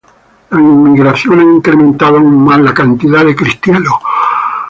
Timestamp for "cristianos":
3.35-3.93